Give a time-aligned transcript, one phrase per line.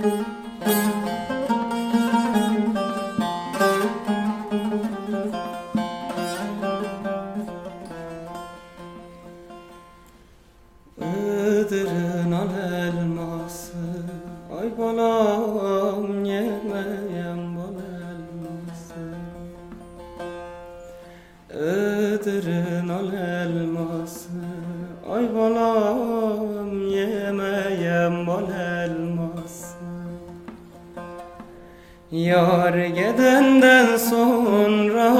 [0.00, 0.16] Iğdır'ın
[12.32, 12.48] al
[12.82, 13.76] elması
[14.60, 19.04] Ay balam yemeyem bal elması.
[21.50, 24.30] Iğdır'ın al elması
[25.10, 26.49] Ay balam
[32.12, 35.14] Yar gedenden sonra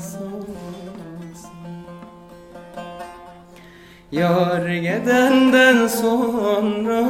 [0.00, 1.48] sonrası.
[4.12, 7.04] Yar gedenden sonra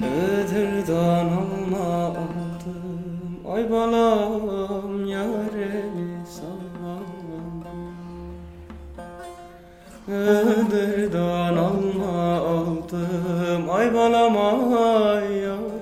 [0.00, 3.40] Iğdır'dan alma aldım.
[3.54, 7.06] Ay balam yaremi sallam.
[10.08, 13.70] Iğdır'dan alma aldım.
[13.70, 15.75] Ay balam ay yaremi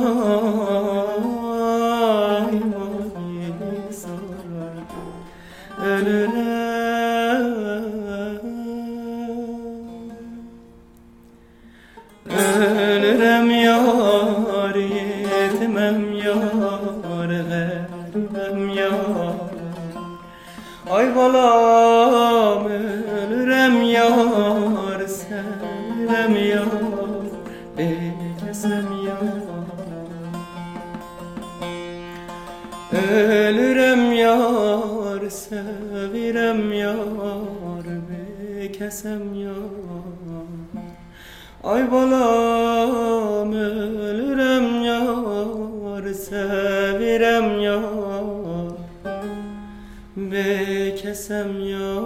[2.35, 4.83] Ayvayimi sarar.
[5.85, 6.73] Ölürem
[12.29, 16.72] Ölürem yar yetmem yar
[20.91, 26.67] Ay balam ölürem yar sevmem yar
[27.77, 29.43] beklesem yar.
[32.93, 40.03] Ölürem yar sevirem yar bekesem yar.
[41.63, 42.62] Ay balam
[50.33, 51.99] به بکسم یا